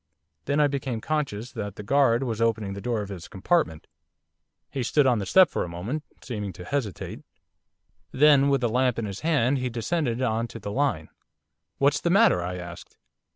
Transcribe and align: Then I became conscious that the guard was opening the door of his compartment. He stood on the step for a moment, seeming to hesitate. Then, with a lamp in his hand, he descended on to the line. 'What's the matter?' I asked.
Then 0.45 0.59
I 0.59 0.65
became 0.65 0.99
conscious 0.99 1.51
that 1.51 1.75
the 1.75 1.83
guard 1.83 2.23
was 2.23 2.41
opening 2.41 2.73
the 2.73 2.81
door 2.81 3.03
of 3.03 3.09
his 3.09 3.27
compartment. 3.27 3.85
He 4.71 4.81
stood 4.81 5.05
on 5.05 5.19
the 5.19 5.27
step 5.27 5.47
for 5.51 5.63
a 5.63 5.69
moment, 5.69 6.03
seeming 6.23 6.53
to 6.53 6.65
hesitate. 6.65 7.21
Then, 8.11 8.49
with 8.49 8.63
a 8.63 8.67
lamp 8.67 8.97
in 8.97 9.05
his 9.05 9.19
hand, 9.19 9.59
he 9.59 9.69
descended 9.69 10.19
on 10.19 10.47
to 10.47 10.59
the 10.59 10.71
line. 10.71 11.09
'What's 11.77 12.01
the 12.01 12.09
matter?' 12.09 12.41
I 12.41 12.55
asked. 12.57 12.97